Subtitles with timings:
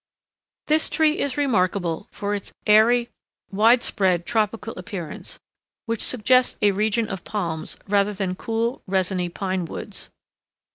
[0.65, 3.09] This tree is remarkable for its airy,
[3.51, 5.39] widespread, tropical appearance,
[5.85, 10.09] which suggests a region of palms, rather than cool, resiny pine woods.